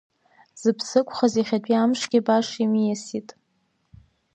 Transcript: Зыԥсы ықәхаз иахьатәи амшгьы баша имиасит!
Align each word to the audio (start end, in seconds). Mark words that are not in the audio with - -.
Зыԥсы 0.61 0.95
ықәхаз 1.01 1.33
иахьатәи 1.37 1.75
амшгьы 1.75 2.19
баша 2.25 2.59
имиасит! 2.63 3.29